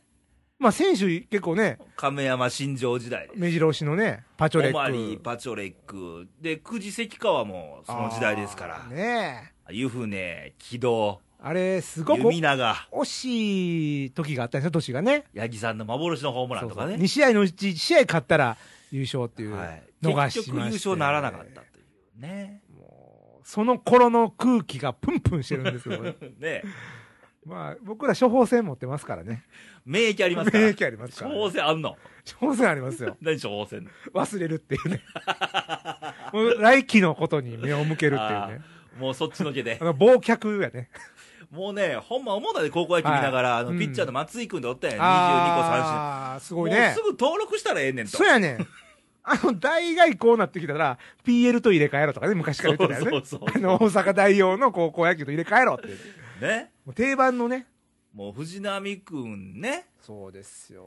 [0.59, 3.29] まあ選手結構ね、亀山新庄時代。
[3.35, 5.23] 目白押しのね、パチョレオマリー、ック。
[5.23, 6.29] パチョレック。
[6.41, 8.85] で、久慈関川もその時代ですから。
[8.85, 9.75] ねえ。
[9.75, 15.25] 湯船、木戸、あれ、すごく弓長、惜しい時があったんですよ、年がね。
[15.37, 16.95] 八木さんの幻のホームランとかね。
[16.95, 18.57] 2試合のうち1試合勝ったら
[18.93, 19.55] 優勝っていう。
[19.55, 19.83] はい。
[20.03, 21.83] 逃しまして結局優勝ならなかったとい
[22.19, 22.62] うね。
[23.45, 26.03] その頃の空気がプンプンしてるんですよ。
[26.39, 26.63] ね。
[27.45, 29.45] まあ、僕ら処方箋持ってますからね。
[29.85, 30.65] 免疫ありますから。
[30.65, 31.97] 免疫ありますから、処方箋あんの？
[32.41, 33.17] 処方箋ありますよ。
[33.23, 33.89] 何処方箋？
[34.15, 35.01] 忘れるっていうね。
[36.33, 38.61] もう来季のことに目を向けるっていうね。
[38.99, 39.85] もうそっちのけであ。
[39.85, 40.89] の、忘却やね。
[41.51, 45.85] もうね、ほんま思うたで高校野球見ながら、あの、うんピッチャーの松井君でおったやん、22個三振。
[45.85, 47.01] ああ、すごいねもうす。
[47.03, 48.17] ぐ登録したらええねんと。
[48.17, 48.67] そうやねん。
[49.25, 53.11] あの、大概こうなってきたら、PL と入れ替えろとかね、昔から言ってたよね。
[53.11, 55.89] そうそうそうあの、大阪大王の高校野球と入れ替えろって。
[56.45, 56.73] ね。
[56.85, 57.67] もう定番のね。
[58.13, 59.87] もう藤波君ね。
[60.01, 60.87] そうですよ。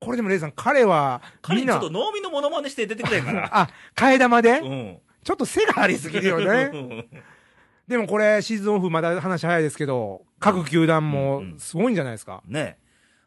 [0.00, 3.48] これでもレイさん、彼は、彼にちょっと、農民のモノマネして出てくれんかな。
[3.52, 4.98] あ、替え玉で、うん。
[5.22, 7.06] ちょっと背がありすぎるよね。
[7.86, 12.42] でもこれ、シーズンオフまだ話早いですけど、各球団もすごいんじゃないですか。
[12.46, 12.78] ね。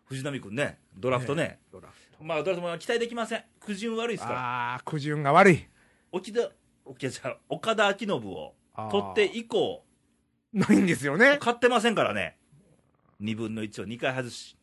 [0.05, 1.59] 藤波君ね、ドラフトね。
[1.71, 3.43] まあ、ドラフトも期待できません。
[3.59, 4.39] 苦順悪いですから。
[4.39, 5.67] ああ、苦順が悪い。
[6.11, 6.49] 沖田、
[6.85, 8.55] 沖田じゃう岡田彰信を
[8.91, 9.83] 取って以降、
[10.53, 11.37] ないんですよね。
[11.39, 12.37] 買ってませんからね。
[13.21, 14.57] 2分の1を2回外し。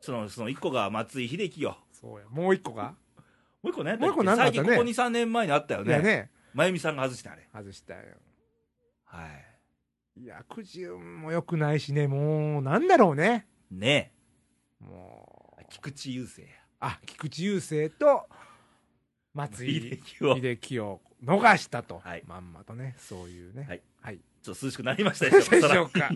[0.00, 1.78] その、その1個が松井秀喜よ。
[1.92, 2.26] そうや。
[2.30, 2.94] もう一個が？
[3.62, 5.98] もう一個ね、もう一個なんかあったね最近ここ2、3年前にあったよね。
[5.98, 7.46] ね、まゆみさんが外したあれ。
[7.52, 8.00] 外したよ。
[9.04, 9.26] は
[10.16, 10.22] い。
[10.22, 13.46] いや、くじ運も良くないしね、もう、なんだろうね。
[13.70, 14.14] ね
[14.80, 16.46] もう、菊池雄星や。
[16.80, 18.26] あ、菊池雄星と、
[19.34, 21.00] 松井秀樹を。
[21.24, 22.00] 逃したと。
[22.02, 23.66] はいまんまとね、そういうね。
[23.68, 23.82] はい。
[24.00, 24.14] はい。
[24.14, 25.68] っと涼しくなりましたでしょうか。
[25.68, 26.10] でしょうか。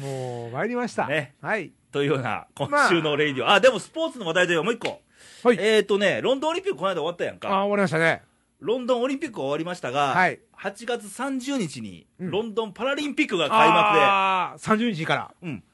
[0.00, 1.08] もう、参りました。
[1.08, 1.34] ね。
[1.40, 1.72] はい。
[1.90, 3.50] というような、今週のレイディオ。
[3.50, 5.02] あ、でもスポーツの話題ではもう一個。
[5.42, 7.48] はいえっ、ー、とね、ロンドンオリンピックこの間終わったやんあ、か。
[7.48, 8.22] 終わりましたね。
[8.60, 15.34] ロンドンオリンピック終わりましたが、はい8月30日に、うんロンドンパラリンピックが開幕で、ああ、30日から。
[15.42, 15.64] うん。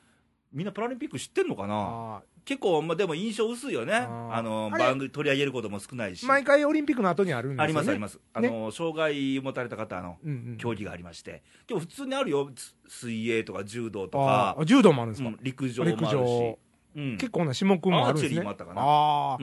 [0.52, 1.74] みんなパラリンピック知ってんのかな？
[2.18, 3.92] あ結構、まあ、でも印象薄いよね。
[3.94, 6.24] あの、番組取り上げることも少ないし。
[6.24, 7.64] ー毎回オリンピックの後にあるんですよね。
[7.64, 8.18] ありますあります。
[8.32, 10.16] あねの、障害を持たれた方の。
[10.56, 11.42] 競技がありまして。
[11.66, 12.50] でも普通にあるよ。
[12.54, 16.56] つ水泳とか柔道とか、柔道もあるんですか、うん陸上もあるし。
[16.96, 17.18] うん。
[17.18, 18.42] 結構な種目もあるんですね。
[18.76, 19.37] あ。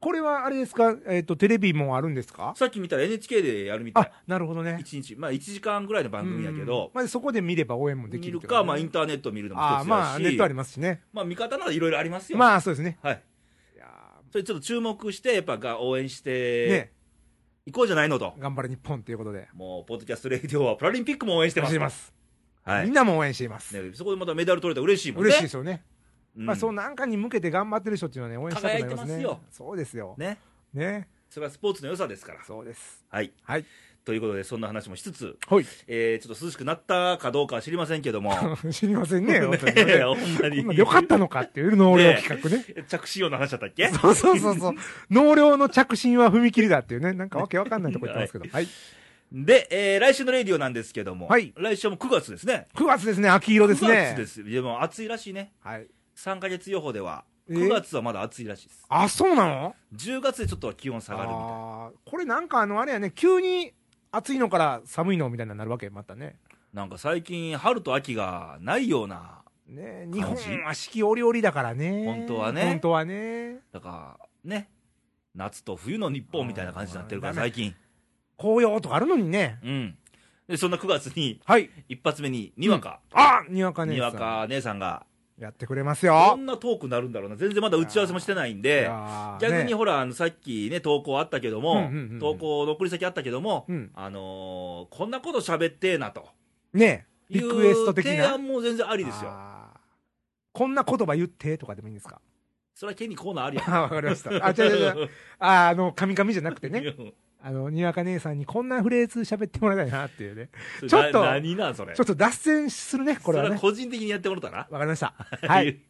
[0.00, 2.54] これはあれですか、えっ、と、テレビもあるんですか？
[2.56, 4.78] さっき見たら NHK でやるみたあい。、なるほどね。
[4.80, 9.82] 1日、まあ1時間ぐらいの番組やけうんど、まあ、そこで見れば応援もでき見るるってことねか、まあインターネット見るのも一つあだし。
[9.82, 11.02] あまあ、ネットありますしね。
[11.12, 12.38] まあ見方ならいろいろありますよ。
[12.38, 12.98] まあ、そうですね。
[13.02, 13.22] はい。
[13.76, 13.86] いや
[14.32, 16.92] それちょっと注目して、やっぱが応援しーてね、
[17.66, 18.32] いこうじゃないのと。
[18.38, 19.48] 頑張れ日本ということで。
[19.52, 21.70] もう、ポッドキャストレイディオはパラリンピックも応援してます。
[21.70, 22.14] してます。
[22.62, 22.84] はい。
[22.86, 23.78] みんなも応援しています。
[23.78, 25.28] ね、そこでまたメダル取れたら嬉しいもんね。
[25.28, 25.82] 嬉しいですよね。
[26.40, 28.96] うんまあ、そうなんかに向けて頑張ってる人っていうのはね、応援したくなりますね。
[28.96, 30.14] 輝いてますよそうですよ。
[30.16, 30.38] ね。
[30.72, 31.08] ね。
[31.28, 32.42] それはスポーツの良さですから。
[32.44, 33.04] そうです。
[33.08, 33.30] はい。
[33.42, 33.64] はい。
[34.04, 35.66] ということで、そんな話もしつつ、はい。
[35.86, 38.32] えー、ちょっと涼しくなったかどうかは知りませんけども。
[38.72, 39.40] 知りませんね。
[39.44, 40.56] 本当にねねほんまに。
[40.56, 42.84] こんなよかったのかっていう納涼企画ね。
[42.88, 44.74] 着信音の話だったっけそうそうそうそう。
[45.10, 48.46] 納涼の着信は踏切だっていうね、なんかわけわかんないとこ言ってますけど。
[48.50, 48.66] はい。
[49.32, 52.66] で、えー、来週のレイディオなんですけども、はい来週はもう9月ですね。
[52.74, 54.14] 9月ですね、秋色です9ね。
[54.16, 54.44] 月です。
[54.44, 55.52] でも暑いらしいね。
[55.60, 55.86] はい。
[56.16, 57.54] 3ヶ月予報では、え？
[57.54, 58.84] ー9月はまだ暑いらしいです。
[58.88, 61.90] あ、そうなの？10月でちょっと気温下がるみたいな。
[62.04, 63.72] これなんかあの、あれやね、急に
[64.12, 66.36] 暑いのから寒いのみたいになるわけ、またね。
[66.72, 72.04] なんか最近、春と秋がないような、ね日本は四季折々だからね。
[72.04, 73.58] 本当はね本当はね。
[73.72, 74.68] だから、ね、
[75.34, 77.74] 夏と冬の日本みたいな感じになってるから、最近。
[78.36, 79.58] 紅葉とかあるのにね。
[79.62, 79.96] うん。
[80.48, 81.70] で、そんな9月に、はい。
[81.88, 83.94] 一発目に、にわか、あにわかね。
[83.94, 85.06] にわか姉さんが、
[85.40, 86.36] やってくれますこよ。
[86.36, 87.36] んなトークになるんだろうな。
[87.36, 88.90] 全然まだ打ち合わせもしてないんいで、
[89.40, 96.28] 逆にほら、あの、さっきね、投稿あったけども、うんうんうんうん投稿の送り先あったけども、うんあのーこんなこと喋ってえなと。
[96.74, 98.10] ねリクエスト的な。
[98.12, 99.32] 提案も全然ありですよ。
[100.52, 102.20] こんな言葉言ってとかでもいいんですか？
[102.74, 103.74] それはケニーコーナーありやん。
[103.74, 104.30] あわかりました。
[104.44, 105.08] あ、違う違う違う。
[105.38, 106.94] あ、あの、カミカミじゃなくてね。
[107.42, 107.48] ね。
[107.48, 110.50] あの、にわか姉さんにこんなフレーズ喋ってもらいたいなっていうね。
[110.80, 111.94] ち ちょっと何なんそれ？
[111.94, 113.60] ちょっと脱線するね、これはそれはね。
[113.60, 114.58] 個人的にやってもらったな。
[114.70, 115.14] わかりました。
[115.42, 115.68] はい。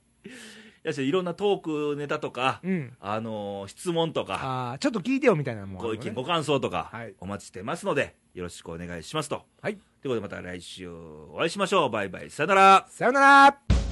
[0.82, 2.92] いやしいろんなトークネタとか、うん。
[3.00, 9.44] あのー質問とか、ああ、ちょっと聞いてよみたいなのもあるのね、ご意見、ご感想とかはい、お待ちしてますので、よろしくお願いしますと。
[9.60, 9.74] はい。
[9.74, 11.90] ということで、また来週お会いしましょう。
[11.90, 12.30] バイバイ。
[12.30, 12.86] さよなら。
[12.88, 13.89] さよなら